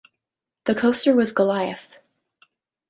The 0.65 0.73
coaster 0.73 1.13
was 1.15 1.31
Goliath. 1.31 1.97